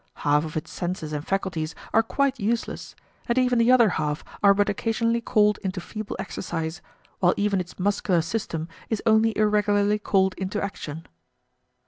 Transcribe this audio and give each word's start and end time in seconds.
Half 0.25 0.45
of 0.45 0.57
its 0.57 0.71
senses 0.71 1.13
and 1.13 1.23
faculties 1.27 1.75
are 1.93 2.01
quite 2.01 2.39
useless; 2.39 2.95
and 3.29 3.37
the 3.61 3.71
other 3.71 3.89
half 3.89 4.23
are 4.41 4.55
but 4.55 4.67
occasionally 4.67 5.21
called 5.21 5.59
into 5.63 5.79
feeble 5.79 6.15
exercise, 6.17 6.81
while 7.19 7.35
even 7.37 7.59
its 7.59 7.77
muscular 7.77 8.23
system 8.23 8.67
is 8.89 9.03
only 9.05 9.37
irregularly 9.37 9.99
called 9.99 10.33
into 10.39 10.59
action. 10.59 11.05